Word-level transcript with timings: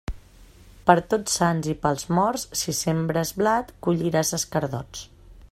Per 0.87 0.95
Tots 1.11 1.35
Sants 1.41 1.69
i 1.73 1.75
pels 1.83 2.07
Morts, 2.19 2.47
si 2.63 2.75
sembres 2.81 3.35
blat, 3.43 3.71
colliràs 3.89 4.35
escardots. 4.41 5.07